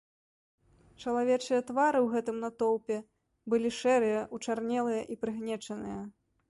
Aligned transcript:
Чалавечыя 1.03 1.59
твары 1.67 1.99
ў 2.05 2.15
гэтым 2.15 2.35
натоўпе 2.47 2.97
былі 3.55 3.69
шэрыя, 3.81 4.19
учарнелыя 4.39 5.01
і 5.15 5.25
прыгнечаныя. 5.27 6.01